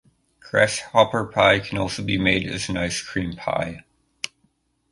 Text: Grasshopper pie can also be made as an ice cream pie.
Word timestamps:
Grasshopper 0.39 1.25
pie 1.27 1.59
can 1.59 1.77
also 1.77 2.01
be 2.01 2.17
made 2.17 2.47
as 2.47 2.69
an 2.69 2.75
ice 2.75 3.03
cream 3.03 3.35
pie. 3.35 3.83